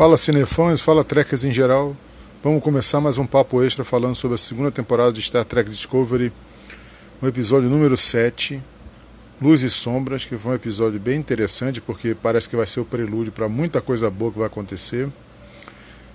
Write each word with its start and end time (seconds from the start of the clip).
Fala 0.00 0.16
cinefãs, 0.16 0.80
fala 0.80 1.04
trekkers 1.04 1.44
em 1.44 1.52
geral. 1.52 1.94
Vamos 2.42 2.62
começar 2.62 3.02
mais 3.02 3.18
um 3.18 3.26
papo 3.26 3.62
extra 3.62 3.84
falando 3.84 4.14
sobre 4.14 4.36
a 4.36 4.38
segunda 4.38 4.70
temporada 4.70 5.12
de 5.12 5.20
Star 5.20 5.44
Trek 5.44 5.68
Discovery, 5.68 6.32
o 7.20 7.26
episódio 7.26 7.68
número 7.68 7.98
7, 7.98 8.62
Luz 9.42 9.60
e 9.60 9.68
Sombras, 9.68 10.24
que 10.24 10.38
foi 10.38 10.52
um 10.52 10.54
episódio 10.54 10.98
bem 10.98 11.18
interessante 11.18 11.82
porque 11.82 12.14
parece 12.14 12.48
que 12.48 12.56
vai 12.56 12.66
ser 12.66 12.80
o 12.80 12.84
prelúdio 12.86 13.30
para 13.30 13.46
muita 13.46 13.82
coisa 13.82 14.08
boa 14.08 14.32
que 14.32 14.38
vai 14.38 14.46
acontecer. 14.46 15.06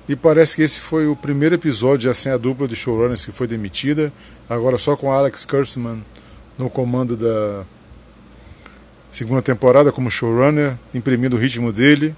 E 0.09 0.15
parece 0.15 0.55
que 0.55 0.63
esse 0.63 0.81
foi 0.81 1.05
o 1.05 1.15
primeiro 1.15 1.53
episódio 1.53 2.05
já 2.05 2.13
sem 2.15 2.31
a 2.31 2.37
dupla 2.37 2.67
de 2.67 2.75
showrunners 2.75 3.23
que 3.23 3.31
foi 3.31 3.45
demitida, 3.45 4.11
agora 4.49 4.79
só 4.79 4.97
com 4.97 5.11
Alex 5.11 5.45
Kurtzman 5.45 6.03
no 6.57 6.71
comando 6.71 7.15
da 7.15 7.63
segunda 9.11 9.43
temporada 9.43 9.91
como 9.91 10.09
showrunner, 10.09 10.75
imprimindo 10.91 11.35
o 11.35 11.39
ritmo 11.39 11.71
dele 11.71 12.15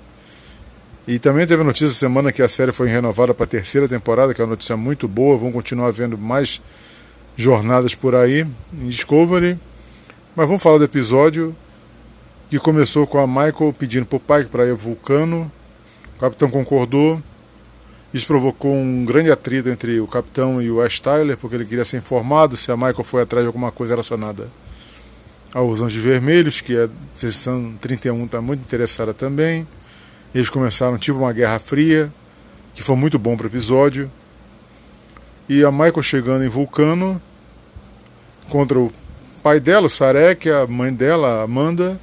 e 1.07 1.17
também 1.17 1.47
teve 1.47 1.63
notícia 1.63 1.87
semana 1.87 2.33
que 2.33 2.41
a 2.41 2.49
série 2.49 2.73
foi 2.73 2.89
renovada 2.89 3.33
para 3.33 3.45
a 3.45 3.47
terceira 3.47 3.87
temporada, 3.87 4.33
que 4.33 4.41
é 4.41 4.43
uma 4.43 4.49
notícia 4.49 4.75
muito 4.75 5.07
boa. 5.07 5.37
Vão 5.37 5.53
continuar 5.53 5.89
vendo 5.91 6.17
mais 6.17 6.61
jornadas 7.37 7.95
por 7.95 8.13
aí 8.13 8.45
em 8.77 8.89
Discovery. 8.89 9.57
Mas 10.35 10.47
vamos 10.47 10.61
falar 10.61 10.79
do 10.79 10.83
episódio 10.83 11.55
que 12.49 12.59
começou 12.59 13.07
com 13.07 13.19
a 13.19 13.25
Michael 13.25 13.73
pedindo 13.79 14.05
para 14.05 14.17
o 14.17 14.19
pai 14.19 14.43
para 14.43 14.65
ir 14.65 14.71
ao 14.71 14.77
vulcano. 14.77 15.49
O 16.17 16.19
capitão 16.19 16.49
concordou. 16.49 17.21
Isso 18.13 18.27
provocou 18.27 18.73
um 18.73 19.05
grande 19.05 19.31
atrito 19.31 19.69
entre 19.69 20.01
o 20.01 20.07
capitão 20.07 20.61
e 20.61 20.69
o 20.69 20.81
Ash 20.81 20.99
Tyler, 20.99 21.37
porque 21.37 21.55
ele 21.55 21.65
queria 21.65 21.85
ser 21.85 21.97
informado 21.97 22.57
se 22.57 22.69
a 22.69 22.75
Michael 22.75 23.03
foi 23.05 23.21
atrás 23.21 23.45
de 23.45 23.47
alguma 23.47 23.71
coisa 23.71 23.93
relacionada 23.93 24.49
aos 25.53 25.79
Anjos 25.81 26.01
Vermelhos, 26.03 26.59
que 26.59 26.77
a 26.77 26.89
sessão 27.13 27.75
31 27.79 28.25
está 28.25 28.41
muito 28.41 28.59
interessada 28.59 29.13
também. 29.13 29.65
Eles 30.37 30.51
começaram 30.51 30.99
tipo 30.99 31.17
uma 31.17 31.33
guerra 31.33 31.57
fria, 31.57 32.13
que 32.75 32.83
foi 32.83 32.95
muito 32.95 33.17
bom 33.17 33.35
para 33.35 33.45
o 33.45 33.49
episódio. 33.49 34.07
E 35.49 35.63
a 35.63 35.71
Michael 35.71 36.03
chegando 36.03 36.45
em 36.45 36.47
Vulcano 36.47 37.19
contra 38.47 38.77
o 38.77 38.91
pai 39.41 39.59
dela, 39.59 39.87
o 39.87 39.89
Sarek, 39.89 40.47
a 40.47 40.67
mãe 40.67 40.93
dela, 40.93 41.39
a 41.39 41.41
Amanda, 41.41 41.99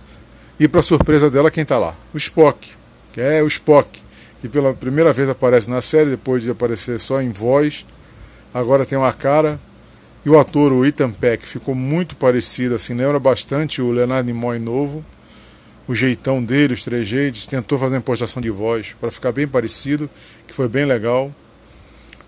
e 0.58 0.66
para 0.66 0.82
surpresa 0.82 1.30
dela, 1.30 1.48
quem 1.48 1.62
está 1.62 1.78
lá? 1.78 1.94
O 2.12 2.16
Spock, 2.16 2.72
que 3.12 3.20
é 3.20 3.40
o 3.40 3.46
Spock, 3.46 4.02
que 4.40 4.48
pela 4.48 4.74
primeira 4.74 5.12
vez 5.12 5.28
aparece 5.28 5.70
na 5.70 5.80
série, 5.80 6.10
depois 6.10 6.42
de 6.42 6.50
aparecer 6.50 6.98
só 6.98 7.22
em 7.22 7.30
voz, 7.30 7.86
agora 8.52 8.84
tem 8.84 8.98
uma 8.98 9.12
cara. 9.12 9.60
E 10.26 10.28
o 10.28 10.36
ator, 10.36 10.72
o 10.72 10.84
Ethan 10.84 11.12
Peck, 11.12 11.46
ficou 11.46 11.72
muito 11.72 12.16
parecido, 12.16 12.74
assim, 12.74 12.94
lembra 12.94 13.20
bastante 13.20 13.80
o 13.80 13.92
Leonard 13.92 14.26
Nimoy 14.26 14.58
novo 14.58 15.04
o 15.86 15.94
jeitão 15.94 16.42
dele, 16.42 16.74
os 16.74 16.82
trejeitos, 16.82 17.46
tentou 17.46 17.78
fazer 17.78 17.94
uma 17.94 17.98
impostação 17.98 18.40
de 18.40 18.50
voz 18.50 18.94
para 18.98 19.10
ficar 19.10 19.32
bem 19.32 19.46
parecido, 19.46 20.08
que 20.46 20.54
foi 20.54 20.68
bem 20.68 20.84
legal. 20.84 21.30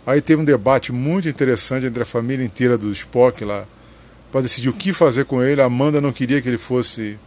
Aí 0.06 0.20
teve 0.20 0.42
um 0.42 0.44
debate 0.44 0.92
muito 0.92 1.28
interessante 1.28 1.86
entre 1.86 2.02
a 2.02 2.06
família 2.06 2.44
inteira 2.44 2.76
do 2.76 2.90
Spock 2.92 3.44
lá, 3.44 3.64
para 4.30 4.42
decidir 4.42 4.68
o 4.68 4.72
que 4.72 4.92
fazer 4.92 5.24
com 5.24 5.42
ele. 5.42 5.60
A 5.60 5.64
Amanda 5.64 6.00
não 6.00 6.12
queria 6.12 6.40
que 6.42 6.48
ele 6.48 6.58
fosse 6.58 7.18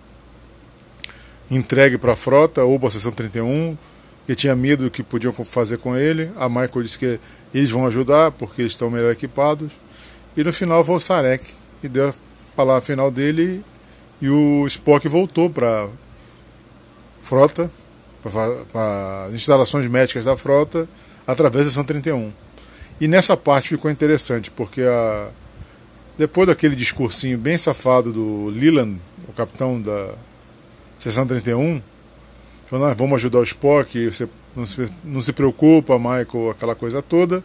entregue 1.50 1.98
para 1.98 2.14
a 2.14 2.16
frota 2.16 2.64
ou 2.64 2.78
para 2.80 2.90
a 2.90 2.92
seção 2.92 3.12
31, 3.12 3.76
que 4.28 4.36
tinha 4.36 4.56
medo 4.56 4.84
do 4.84 4.92
que 4.92 5.02
podiam 5.02 5.34
fazer 5.34 5.80
com 5.80 5.98
ele. 5.98 6.30
A 6.38 6.48
Michael 6.48 6.84
disse 6.84 7.00
que 7.00 7.20
eles 7.54 7.72
vão 7.72 7.88
ajudar 7.88 8.32
porque 8.32 8.62
eles 8.62 8.74
estão 8.74 8.90
melhor 8.90 9.12
equipados. 9.12 9.72
E 10.38 10.44
no 10.44 10.54
final 10.54 10.86
foi 10.86 10.96
o 10.96 11.00
Sarek 11.00 11.60
deu 11.88 12.10
a 12.10 12.14
palavra 12.56 12.82
final 12.82 13.10
dele 13.10 13.64
e 14.22 14.30
o 14.30 14.68
Spock 14.68 15.08
voltou 15.08 15.50
para 15.50 15.88
frota, 17.30 17.70
para 18.24 19.26
as 19.28 19.36
instalações 19.36 19.88
médicas 19.88 20.26
da 20.26 20.36
frota, 20.36 20.90
através 21.28 21.68
da 21.68 21.72
São 21.72 21.84
31. 21.84 22.32
E 23.00 23.08
nessa 23.08 23.38
parte 23.38 23.70
ficou 23.70 23.92
interessante, 23.92 24.50
porque 24.50 24.82
a, 24.82 25.30
depois 26.18 26.48
daquele 26.48 26.76
discursinho 26.76 27.38
bem 27.38 27.56
safado 27.56 28.12
do 28.12 28.48
Leland, 28.48 29.00
o 29.28 29.32
capitão 29.32 29.80
da 29.80 30.10
seção 30.98 31.26
31, 31.28 31.82
falando, 32.66 32.92
ah, 32.92 32.94
vamos 32.96 33.18
ajudar 33.18 33.40
o 33.40 33.44
Spock, 33.44 34.12
você 34.12 34.28
não 34.56 34.66
se, 34.66 34.92
não 35.04 35.22
se 35.22 35.32
preocupa, 35.32 36.00
Michael, 36.00 36.50
aquela 36.50 36.74
coisa 36.74 37.00
toda. 37.00 37.44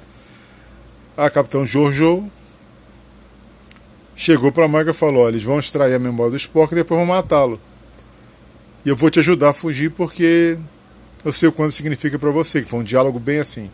A 1.14 1.28
capitão 1.28 1.66
Giorgio 1.66 2.28
chegou 4.16 4.50
para 4.50 4.66
Michael 4.66 4.90
e 4.90 4.94
falou: 4.94 5.28
eles 5.28 5.44
vão 5.44 5.58
extrair 5.58 5.94
a 5.94 5.98
memória 5.98 6.30
do 6.30 6.36
Spock 6.36 6.72
e 6.72 6.76
depois 6.76 6.98
vão 6.98 7.06
matá-lo. 7.06 7.60
E 8.84 8.88
eu 8.88 8.96
vou 8.96 9.10
te 9.10 9.18
ajudar 9.18 9.50
a 9.50 9.54
fugir 9.54 9.90
porque 9.90 10.58
eu 11.24 11.32
sei 11.32 11.48
o 11.48 11.52
quanto 11.52 11.72
significa 11.72 12.18
para 12.18 12.30
você, 12.30 12.62
que 12.62 12.68
foi 12.68 12.80
um 12.80 12.84
diálogo 12.84 13.18
bem 13.18 13.38
assim 13.38 13.70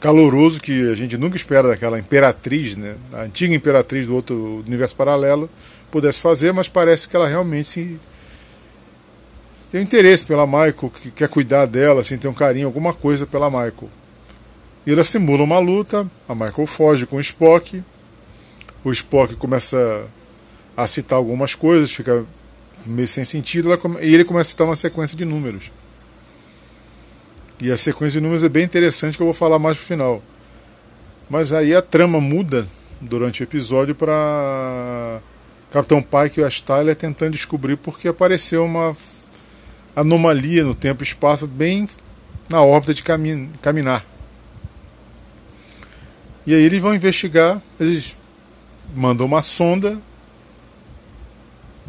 caloroso 0.00 0.60
que 0.60 0.90
a 0.90 0.94
gente 0.94 1.16
nunca 1.18 1.36
espera 1.36 1.68
daquela 1.68 1.98
imperatriz, 1.98 2.74
né, 2.74 2.96
a 3.12 3.22
antiga 3.22 3.54
imperatriz 3.54 4.06
do 4.06 4.14
outro 4.14 4.64
universo 4.66 4.96
paralelo, 4.96 5.48
pudesse 5.90 6.18
fazer, 6.18 6.52
mas 6.52 6.68
parece 6.68 7.06
que 7.06 7.14
ela 7.14 7.28
realmente 7.28 7.68
se 7.68 8.00
tem 9.70 9.80
um 9.80 9.84
interesse 9.84 10.26
pela 10.26 10.46
Michael, 10.46 10.90
que 11.00 11.10
quer 11.12 11.28
cuidar 11.28 11.66
dela, 11.66 12.00
assim, 12.00 12.18
tem 12.18 12.28
um 12.28 12.34
carinho, 12.34 12.66
alguma 12.66 12.92
coisa 12.92 13.24
pela 13.24 13.48
Michael. 13.48 13.88
E 14.84 14.90
ela 14.90 15.04
simula 15.04 15.44
uma 15.44 15.60
luta, 15.60 16.10
a 16.28 16.34
Michael 16.34 16.66
foge 16.66 17.06
com 17.06 17.16
o 17.16 17.20
Spock, 17.20 17.80
o 18.82 18.90
Spock 18.90 19.36
começa 19.36 20.06
a 20.76 20.86
citar 20.88 21.18
algumas 21.18 21.54
coisas, 21.54 21.92
fica 21.92 22.24
meio 22.86 23.08
sem 23.08 23.24
sentido, 23.24 23.68
e 24.00 24.14
ele 24.14 24.24
começa 24.24 24.48
a 24.48 24.50
citar 24.50 24.66
uma 24.66 24.76
sequência 24.76 25.16
de 25.16 25.24
números. 25.24 25.70
E 27.60 27.70
a 27.70 27.76
sequência 27.76 28.20
de 28.20 28.22
números 28.22 28.42
é 28.42 28.48
bem 28.48 28.64
interessante 28.64 29.16
que 29.16 29.22
eu 29.22 29.26
vou 29.26 29.34
falar 29.34 29.58
mais 29.58 29.76
no 29.76 29.84
final. 29.84 30.22
Mas 31.28 31.52
aí 31.52 31.74
a 31.74 31.82
trama 31.82 32.20
muda 32.20 32.66
durante 33.00 33.42
o 33.42 33.44
episódio 33.44 33.94
para 33.94 35.20
Capitão 35.70 36.02
Pike 36.02 36.40
e 36.40 36.42
o 36.42 36.46
Ash 36.46 36.62
tentando 36.98 37.32
descobrir 37.32 37.76
porque 37.76 38.08
apareceu 38.08 38.64
uma 38.64 38.96
anomalia 39.94 40.64
no 40.64 40.74
tempo 40.74 41.02
e 41.02 41.06
espaço 41.06 41.46
bem 41.46 41.88
na 42.48 42.62
órbita 42.62 42.94
de 42.94 43.02
camin 43.02 43.50
caminar. 43.62 44.04
E 46.46 46.54
aí 46.54 46.62
eles 46.62 46.80
vão 46.80 46.94
investigar, 46.94 47.60
eles 47.78 48.16
mandam 48.94 49.26
uma 49.26 49.42
sonda 49.42 50.00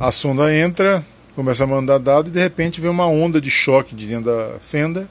a 0.02 0.12
sonda 0.12 0.52
entra, 0.52 1.06
começa 1.36 1.64
a 1.64 1.68
mandar 1.68 2.00
dado 2.00 2.28
e 2.28 2.32
de 2.32 2.40
repente 2.40 2.82
vem 2.82 2.90
uma 2.90 3.06
onda 3.06 3.40
de 3.40 3.52
choque 3.52 3.94
de 3.94 4.08
dentro 4.08 4.32
da 4.32 4.58
fenda 4.60 5.08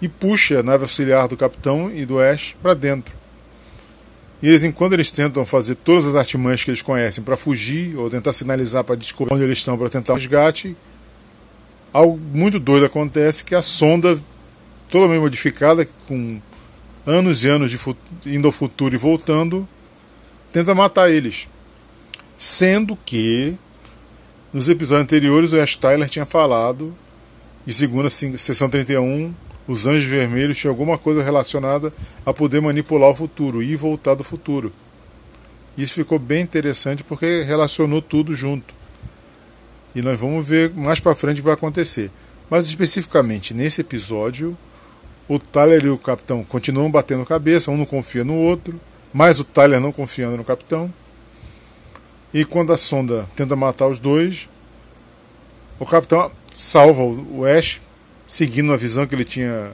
e 0.00 0.08
puxa 0.08 0.60
a 0.60 0.62
nave 0.62 0.84
auxiliar 0.84 1.26
do 1.26 1.36
capitão 1.36 1.90
e 1.92 2.06
do 2.06 2.20
Ash 2.20 2.54
para 2.62 2.72
dentro. 2.72 3.12
E 4.40 4.46
eles, 4.46 4.62
enquanto 4.62 4.92
eles 4.92 5.10
tentam 5.10 5.44
fazer 5.44 5.74
todas 5.74 6.06
as 6.06 6.14
artimanhas 6.14 6.62
que 6.62 6.70
eles 6.70 6.82
conhecem 6.82 7.24
para 7.24 7.36
fugir 7.36 7.98
ou 7.98 8.08
tentar 8.08 8.32
sinalizar 8.32 8.84
para 8.84 8.94
descobrir 8.94 9.34
onde 9.34 9.42
eles 9.42 9.58
estão 9.58 9.76
para 9.76 9.88
tentar 9.88 10.12
o 10.12 10.16
resgate, 10.16 10.76
algo 11.92 12.16
muito 12.16 12.60
doido 12.60 12.86
acontece 12.86 13.42
que 13.42 13.56
a 13.56 13.62
sonda, 13.62 14.20
totalmente 14.88 15.20
modificada, 15.20 15.88
com 16.06 16.40
anos 17.04 17.42
e 17.42 17.48
anos 17.48 17.72
de 17.72 17.78
indo 18.24 18.46
ao 18.46 18.52
futuro 18.52 18.94
e 18.94 18.98
voltando, 18.98 19.66
tenta 20.52 20.76
matar 20.76 21.10
eles. 21.10 21.48
Sendo 22.38 22.96
que 22.96 23.56
nos 24.52 24.68
episódios 24.68 25.02
anteriores 25.02 25.52
o 25.52 25.60
Ash 25.60 25.74
Tyler 25.74 26.08
tinha 26.08 26.24
falado, 26.24 26.94
e 27.66 27.72
segundo 27.72 28.06
a 28.06 28.10
sessão 28.10 28.70
31, 28.70 29.34
os 29.66 29.88
anjos 29.88 30.08
vermelhos 30.08 30.56
tinham 30.56 30.70
alguma 30.70 30.96
coisa 30.96 31.20
relacionada 31.20 31.92
a 32.24 32.32
poder 32.32 32.60
manipular 32.60 33.10
o 33.10 33.14
futuro, 33.16 33.60
e 33.60 33.74
voltar 33.74 34.14
do 34.14 34.22
futuro. 34.22 34.72
Isso 35.76 35.94
ficou 35.94 36.16
bem 36.16 36.42
interessante 36.42 37.02
porque 37.02 37.42
relacionou 37.42 38.00
tudo 38.00 38.32
junto. 38.36 38.72
E 39.92 40.00
nós 40.00 40.18
vamos 40.18 40.46
ver 40.46 40.70
mais 40.70 41.00
para 41.00 41.16
frente 41.16 41.38
o 41.38 41.40
que 41.40 41.46
vai 41.46 41.54
acontecer. 41.54 42.08
Mas 42.48 42.66
especificamente 42.66 43.52
nesse 43.52 43.80
episódio, 43.80 44.56
o 45.28 45.40
Tyler 45.40 45.86
e 45.86 45.90
o 45.90 45.98
capitão 45.98 46.44
continuam 46.44 46.88
batendo 46.88 47.26
cabeça, 47.26 47.72
um 47.72 47.76
não 47.76 47.84
confia 47.84 48.22
no 48.22 48.36
outro, 48.36 48.80
mas 49.12 49.40
o 49.40 49.44
Tyler 49.44 49.80
não 49.80 49.90
confiando 49.90 50.36
no 50.36 50.44
capitão. 50.44 50.92
E 52.32 52.44
quando 52.44 52.72
a 52.72 52.76
sonda 52.76 53.26
tenta 53.34 53.56
matar 53.56 53.86
os 53.86 53.98
dois, 53.98 54.48
o 55.78 55.86
capitão 55.86 56.30
salva 56.54 57.02
o 57.02 57.44
Ash, 57.44 57.80
seguindo 58.26 58.72
a 58.72 58.76
visão 58.76 59.06
que 59.06 59.14
ele 59.14 59.24
tinha 59.24 59.72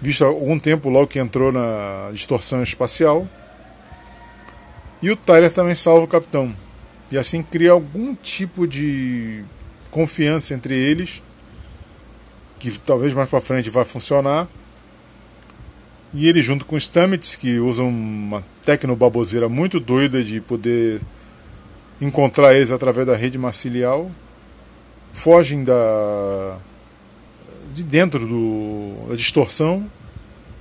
visto 0.00 0.24
há 0.24 0.28
algum 0.28 0.58
tempo 0.58 0.88
logo 0.88 1.08
que 1.08 1.18
entrou 1.18 1.50
na 1.50 2.10
distorção 2.12 2.62
espacial. 2.62 3.28
E 5.02 5.10
o 5.10 5.16
Tyler 5.16 5.52
também 5.52 5.74
salva 5.74 6.04
o 6.04 6.08
capitão. 6.08 6.54
E 7.10 7.18
assim 7.18 7.42
cria 7.42 7.72
algum 7.72 8.14
tipo 8.14 8.66
de 8.66 9.42
confiança 9.90 10.54
entre 10.54 10.74
eles, 10.74 11.22
que 12.60 12.78
talvez 12.78 13.12
mais 13.12 13.28
para 13.28 13.40
frente 13.40 13.68
vai 13.68 13.84
funcionar. 13.84 14.46
E 16.12 16.28
ele 16.28 16.42
junto 16.42 16.64
com 16.64 16.78
Stamets, 16.78 17.36
que 17.36 17.58
usam 17.58 17.88
uma 17.88 18.44
tecnobaboseira 18.64 19.48
muito 19.48 19.78
doida 19.78 20.24
de 20.24 20.40
poder 20.40 21.00
encontrar 22.00 22.54
eles 22.54 22.70
através 22.70 23.06
da 23.06 23.16
rede 23.16 23.38
marcilial, 23.38 24.10
fogem 25.12 25.62
da 25.62 26.58
de 27.72 27.84
dentro 27.84 28.26
do, 28.26 29.08
da 29.08 29.14
distorção, 29.14 29.88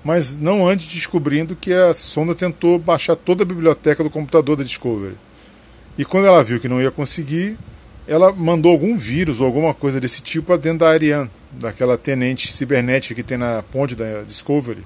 mas 0.04 0.38
não 0.38 0.68
antes 0.68 0.88
descobrindo 0.88 1.56
que 1.56 1.74
a 1.74 1.94
sonda 1.94 2.36
tentou 2.36 2.78
baixar 2.78 3.16
toda 3.16 3.44
a 3.44 3.46
biblioteca 3.46 4.04
do 4.04 4.10
computador 4.10 4.56
da 4.56 4.64
Discovery. 4.64 5.16
E 5.98 6.06
quando 6.06 6.28
ela 6.28 6.44
viu 6.44 6.60
que 6.60 6.70
não 6.70 6.82
ia 6.82 6.92
conseguir, 6.92 7.58
ela 8.08 8.32
mandou 8.32 8.72
algum 8.72 8.98
vírus 8.98 9.42
ou 9.42 9.48
alguma 9.48 9.74
coisa 9.74 10.00
desse 10.00 10.22
tipo 10.22 10.56
dentro 10.58 10.80
da 10.80 10.90
Ariane, 10.90 11.30
daquela 11.52 11.98
tenente 11.98 12.52
cibernética 12.52 13.16
que 13.16 13.24
tem 13.24 13.38
na 13.38 13.64
ponte 13.64 13.96
da 13.96 14.22
Discovery. 14.22 14.84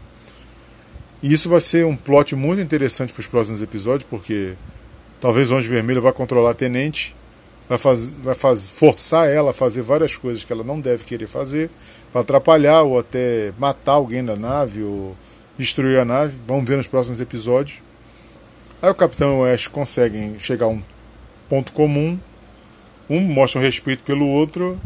E 1.24 1.32
isso 1.32 1.48
vai 1.48 1.62
ser 1.62 1.86
um 1.86 1.96
plot 1.96 2.36
muito 2.36 2.62
interessante 2.62 3.14
para 3.14 3.22
os 3.22 3.28
próximos 3.28 3.62
episódios, 3.62 4.06
porque 4.10 4.56
talvez 5.22 5.50
o 5.50 5.56
Anjo 5.56 5.70
Vermelho 5.70 6.02
vá 6.02 6.12
controlar 6.12 6.52
a 6.52 6.54
tenente, 6.54 7.16
vai, 7.70 7.78
faz, 7.78 8.12
vai 8.12 8.36
faz, 8.36 8.70
forçar 8.70 9.30
ela 9.30 9.52
a 9.52 9.54
fazer 9.54 9.82
várias 9.84 10.18
coisas 10.18 10.44
que 10.44 10.52
ela 10.52 10.66
não 10.66 10.82
deve 10.82 11.06
querer 11.06 11.28
fazer, 11.28 11.70
para 12.12 12.20
atrapalhar 12.20 12.82
ou 12.82 13.00
até 13.00 13.54
matar 13.58 13.94
alguém 13.94 14.22
da 14.22 14.36
nave 14.36 14.84
ou 14.84 15.16
destruir 15.58 15.98
a 15.98 16.04
nave. 16.04 16.38
Vamos 16.46 16.66
ver 16.68 16.76
nos 16.76 16.88
próximos 16.88 17.22
episódios. 17.22 17.78
Aí 18.82 18.90
o 18.90 18.96
Capitão 18.96 19.30
e 19.30 19.50
o 19.50 19.54
Ash 19.54 19.70
conseguem 19.70 20.38
chegar 20.40 20.66
a 20.66 20.70
um 20.70 20.82
ponto 21.48 21.72
comum, 21.72 22.20
um 23.10 23.22
mostra 23.22 23.62
um 23.62 23.64
respeito 23.64 24.04
pelo 24.04 24.28
outro 24.28 24.78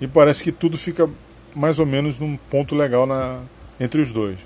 e 0.00 0.06
parece 0.06 0.44
que 0.44 0.52
tudo 0.52 0.78
fica 0.78 1.10
mais 1.52 1.80
ou 1.80 1.86
menos 1.86 2.16
num 2.16 2.36
ponto 2.36 2.76
legal 2.76 3.06
na, 3.06 3.40
entre 3.80 4.00
os 4.00 4.12
dois. 4.12 4.38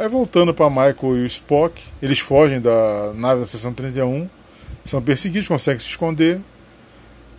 Aí 0.00 0.08
voltando 0.08 0.54
para 0.54 0.70
Michael 0.70 1.18
e 1.18 1.20
o 1.24 1.26
Spock, 1.26 1.78
eles 2.00 2.18
fogem 2.20 2.58
da 2.58 3.12
nave 3.14 3.42
da 3.42 3.46
seção 3.46 3.70
31, 3.70 4.30
são 4.82 5.02
perseguidos, 5.02 5.46
conseguem 5.46 5.78
se 5.78 5.90
esconder. 5.90 6.40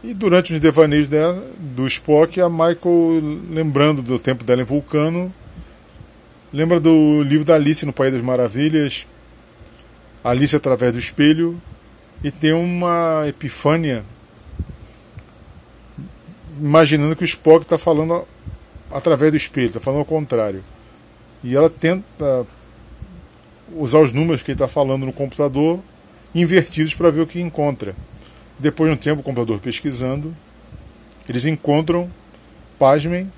E 0.04 0.14
durante 0.14 0.54
os 0.54 0.60
devaneios 0.60 1.08
dela, 1.08 1.44
do 1.58 1.88
Spock, 1.88 2.40
a 2.40 2.48
Michael, 2.48 3.20
lembrando 3.50 4.04
do 4.04 4.20
tempo 4.20 4.44
dela 4.44 4.62
em 4.62 4.64
Vulcano, 4.64 5.34
lembra 6.54 6.80
do 6.80 7.24
livro 7.24 7.44
da 7.44 7.56
Alice 7.56 7.84
no 7.84 7.92
País 7.92 8.14
das 8.14 8.22
Maravilhas, 8.22 9.08
Alice 10.24 10.56
através 10.56 10.94
do 10.94 11.00
espelho, 11.00 11.60
e 12.24 12.30
tem 12.30 12.54
uma 12.54 13.24
epifânia 13.28 14.06
imaginando 16.60 17.16
que 17.16 17.24
o 17.24 17.26
Spock 17.26 17.66
está 17.66 17.80
falando 17.80 18.24
através 18.92 19.32
do 19.32 19.38
espelho, 19.38 19.70
está 19.70 19.80
falando 19.80 20.02
ao 20.02 20.06
contrário. 20.06 20.64
E 21.44 21.56
ela 21.56 21.70
tenta 21.70 22.46
usar 23.76 24.00
os 24.00 24.12
números 24.12 24.44
que 24.44 24.52
ele 24.52 24.56
está 24.56 24.68
falando 24.68 25.06
no 25.06 25.14
computador 25.14 25.80
invertidos 26.34 26.94
para 26.94 27.12
ver 27.12 27.22
o 27.22 27.28
que 27.28 27.42
encontra. 27.42 27.96
Depois 28.60 28.90
de 28.90 28.96
um 28.96 28.98
tempo, 28.98 29.22
o 29.22 29.24
computador 29.24 29.60
pesquisando, 29.60 30.36
eles 31.28 31.46
encontram, 31.46 32.10
pasmem, 32.78 33.32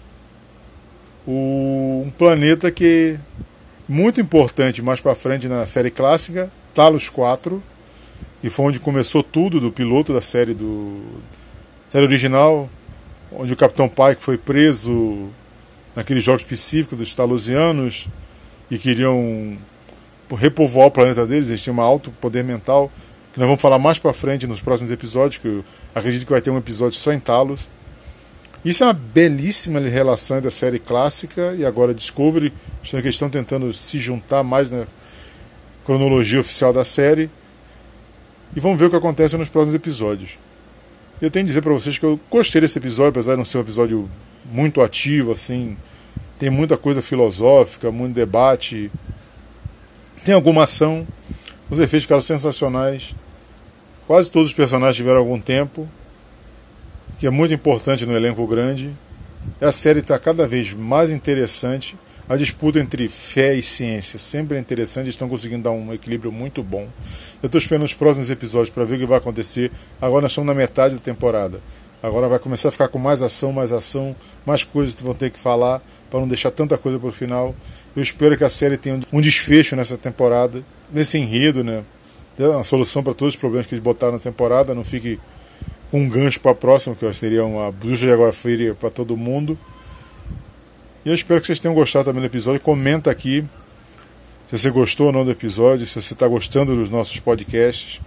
o, 1.25 2.03
um 2.05 2.11
planeta 2.17 2.71
que 2.71 3.17
muito 3.88 4.19
importante 4.19 4.81
mais 4.81 5.00
para 5.00 5.15
frente 5.15 5.47
na 5.47 5.65
série 5.65 5.91
clássica, 5.91 6.51
Talos 6.73 7.09
4, 7.09 7.61
e 8.44 8.50
foi 8.50 8.65
onde 8.65 8.79
começou 8.79 9.23
tudo 9.23 9.59
do 9.59 9.71
piloto 9.71 10.13
da 10.13 10.21
série 10.21 10.53
do 10.53 11.01
série 11.88 12.05
original, 12.05 12.69
onde 13.31 13.53
o 13.53 13.55
Capitão 13.55 13.88
Pike 13.88 14.21
foi 14.21 14.38
preso 14.38 15.29
naqueles 15.95 16.23
jogos 16.23 16.41
específicos 16.41 16.97
dos 16.97 17.13
talosianos 17.13 18.07
e 18.69 18.77
queriam 18.77 19.57
repovoar 20.35 20.87
o 20.87 20.91
planeta 20.91 21.25
deles, 21.25 21.49
eles 21.49 21.61
tinham 21.61 21.77
um 21.77 21.81
alto 21.81 22.11
poder 22.11 22.43
mental, 22.43 22.91
que 23.33 23.39
nós 23.39 23.47
vamos 23.47 23.61
falar 23.61 23.79
mais 23.79 23.99
para 23.99 24.13
frente 24.13 24.47
nos 24.47 24.61
próximos 24.61 24.91
episódios, 24.91 25.37
que 25.37 25.47
eu 25.47 25.65
acredito 25.93 26.25
que 26.25 26.31
vai 26.31 26.41
ter 26.41 26.49
um 26.49 26.57
episódio 26.57 26.97
só 26.97 27.11
em 27.11 27.19
Talos. 27.19 27.67
Isso 28.63 28.83
é 28.83 28.87
uma 28.87 28.93
belíssima 28.93 29.79
relação 29.79 30.39
da 30.39 30.49
série 30.49 30.79
clássica 30.79 31.53
e 31.57 31.65
agora 31.65 31.93
Discovery, 31.93 32.53
que 32.81 32.95
eles 32.95 33.15
estão 33.15 33.29
tentando 33.29 33.73
se 33.73 33.97
juntar 33.97 34.41
mais 34.41 34.71
na 34.71 34.85
cronologia 35.83 36.39
oficial 36.39 36.71
da 36.71 36.85
série. 36.85 37.29
E 38.55 38.59
vamos 38.59 38.79
ver 38.79 38.85
o 38.85 38.89
que 38.89 38.95
acontece 38.95 39.35
nos 39.35 39.49
próximos 39.49 39.75
episódios. 39.75 40.37
Eu 41.23 41.31
tenho 41.31 41.45
que 41.45 41.51
dizer 41.51 41.61
para 41.61 41.71
vocês 41.71 41.97
que 41.97 42.05
eu 42.05 42.19
gostei 42.29 42.59
desse 42.59 42.77
episódio, 42.77 43.11
apesar 43.11 43.31
de 43.31 43.37
não 43.37 43.45
ser 43.45 43.57
um 43.57 43.61
episódio 43.61 44.09
muito 44.51 44.81
ativo, 44.81 45.31
assim. 45.31 45.77
Tem 46.37 46.49
muita 46.49 46.75
coisa 46.75 47.01
filosófica, 47.01 47.89
muito 47.89 48.13
debate. 48.13 48.91
Tem 50.25 50.35
alguma 50.35 50.65
ação. 50.65 51.07
Os 51.69 51.79
efeitos 51.79 52.03
ficaram 52.03 52.21
sensacionais. 52.21 53.15
Quase 54.05 54.29
todos 54.29 54.49
os 54.49 54.53
personagens 54.53 54.97
tiveram 54.97 55.19
algum 55.19 55.39
tempo, 55.39 55.87
que 57.17 57.25
é 57.25 57.29
muito 57.29 57.53
importante 57.53 58.05
no 58.05 58.13
elenco 58.13 58.45
grande. 58.45 58.91
A 59.61 59.71
série 59.71 59.99
está 59.99 60.19
cada 60.19 60.45
vez 60.45 60.73
mais 60.73 61.09
interessante. 61.09 61.95
A 62.27 62.37
disputa 62.37 62.79
entre 62.79 63.09
fé 63.09 63.53
e 63.53 63.61
ciência 63.61 64.17
sempre 64.17 64.55
é 64.55 64.59
interessante, 64.59 65.09
estão 65.09 65.27
conseguindo 65.27 65.63
dar 65.63 65.71
um 65.71 65.93
equilíbrio 65.93 66.31
muito 66.31 66.63
bom. 66.63 66.87
Eu 67.41 67.47
estou 67.47 67.59
esperando 67.59 67.83
os 67.83 67.93
próximos 67.93 68.29
episódios 68.29 68.69
para 68.69 68.85
ver 68.85 68.95
o 68.95 68.99
que 68.99 69.05
vai 69.05 69.17
acontecer. 69.17 69.69
Agora 70.01 70.21
nós 70.21 70.31
estamos 70.31 70.47
na 70.47 70.53
metade 70.53 70.95
da 70.95 71.01
temporada. 71.01 71.59
Agora 72.01 72.29
vai 72.29 72.39
começar 72.39 72.69
a 72.69 72.71
ficar 72.71 72.87
com 72.87 72.97
mais 72.97 73.21
ação, 73.21 73.51
mais 73.51 73.73
ação, 73.73 74.15
mais 74.45 74.63
coisas 74.63 74.95
que 74.95 75.03
vão 75.03 75.13
ter 75.13 75.31
que 75.31 75.39
falar 75.39 75.81
para 76.09 76.21
não 76.21 76.27
deixar 76.27 76.51
tanta 76.51 76.77
coisa 76.77 76.97
para 76.97 77.09
o 77.09 77.11
final. 77.11 77.53
Eu 77.93 78.01
espero 78.01 78.37
que 78.37 78.43
a 78.45 78.49
série 78.49 78.77
tenha 78.77 79.01
um 79.11 79.19
desfecho 79.19 79.75
nessa 79.75 79.97
temporada, 79.97 80.63
nesse 80.91 81.17
enredo, 81.17 81.61
né? 81.61 81.83
Uma 82.39 82.63
solução 82.63 83.03
para 83.03 83.13
todos 83.13 83.33
os 83.33 83.39
problemas 83.39 83.67
que 83.67 83.75
eles 83.75 83.83
botaram 83.83 84.13
na 84.13 84.19
temporada, 84.19 84.73
não 84.73 84.85
fique 84.85 85.19
um 85.91 86.07
gancho 86.07 86.39
para 86.39 86.51
a 86.51 86.55
próxima, 86.55 86.95
que 86.95 87.13
seria 87.13 87.45
uma 87.45 87.69
bruxa 87.69 88.07
de 88.07 88.11
água 88.13 88.31
fria 88.31 88.73
para 88.73 88.89
todo 88.89 89.15
mundo. 89.17 89.57
E 91.05 91.09
eu 91.09 91.15
espero 91.15 91.41
que 91.41 91.47
vocês 91.47 91.59
tenham 91.59 91.75
gostado 91.75 92.05
também 92.05 92.21
do 92.21 92.27
episódio. 92.27 92.61
Comenta 92.61 93.11
aqui 93.11 93.44
se 94.50 94.57
você 94.57 94.69
gostou 94.69 95.07
ou 95.07 95.11
não 95.11 95.25
do 95.25 95.31
episódio, 95.31 95.85
se 95.85 96.00
você 96.00 96.13
está 96.13 96.27
gostando 96.27 96.75
dos 96.75 96.89
nossos 96.89 97.19
podcasts. 97.19 98.00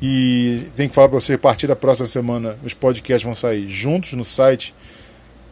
E 0.00 0.62
tem 0.76 0.88
que 0.88 0.94
falar 0.94 1.08
para 1.08 1.18
você, 1.18 1.32
a 1.32 1.38
partir 1.38 1.66
da 1.66 1.74
próxima 1.74 2.06
semana, 2.06 2.56
os 2.62 2.74
podcasts 2.74 3.24
vão 3.24 3.34
sair 3.34 3.66
juntos 3.66 4.12
no 4.12 4.24
site 4.24 4.74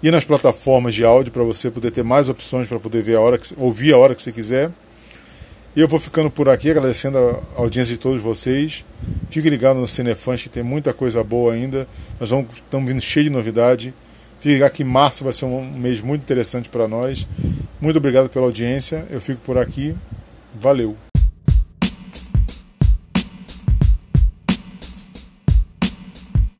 e 0.02 0.10
nas 0.10 0.22
plataformas 0.22 0.94
de 0.94 1.04
áudio 1.04 1.32
para 1.32 1.42
você 1.42 1.70
poder 1.70 1.90
ter 1.90 2.04
mais 2.04 2.28
opções 2.28 2.68
para 2.68 2.78
poder 2.78 3.02
ver 3.02 3.16
a 3.16 3.20
hora 3.20 3.38
que, 3.38 3.54
ouvir 3.56 3.94
a 3.94 3.98
hora 3.98 4.14
que 4.14 4.22
você 4.22 4.30
quiser. 4.30 4.70
E 5.74 5.80
eu 5.80 5.88
vou 5.88 5.98
ficando 5.98 6.30
por 6.30 6.48
aqui, 6.48 6.70
agradecendo 6.70 7.18
a 7.18 7.60
audiência 7.60 7.94
de 7.94 8.00
todos 8.00 8.22
vocês. 8.22 8.84
Fique 9.30 9.50
ligado 9.50 9.80
no 9.80 9.88
Cinefãs 9.88 10.42
que 10.42 10.48
tem 10.48 10.62
muita 10.62 10.92
coisa 10.92 11.24
boa 11.24 11.54
ainda. 11.54 11.88
Nós 12.20 12.30
vamos, 12.30 12.54
estamos 12.54 12.86
vindo 12.86 13.00
cheio 13.00 13.24
de 13.24 13.30
novidade. 13.30 13.92
Ligado 14.44 14.72
que 14.72 14.84
março 14.84 15.24
vai 15.24 15.32
ser 15.32 15.46
um 15.46 15.64
mês 15.64 16.00
muito 16.00 16.22
interessante 16.22 16.68
para 16.68 16.86
nós. 16.86 17.26
Muito 17.80 17.96
obrigado 17.96 18.28
pela 18.28 18.46
audiência. 18.46 19.06
Eu 19.10 19.20
fico 19.20 19.40
por 19.40 19.56
aqui. 19.56 19.94
Valeu! 20.54 21.03